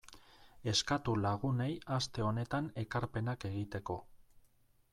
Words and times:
Eskatu 0.71 1.13
lagunei 1.25 1.67
aste 1.97 2.25
honetan 2.29 2.71
ekarpenak 2.85 3.47
egiteko. 3.51 3.99